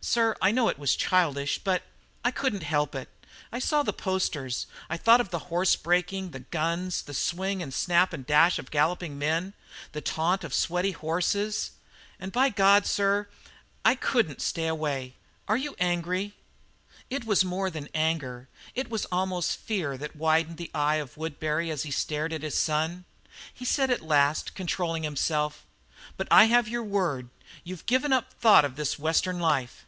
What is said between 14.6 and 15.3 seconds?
away!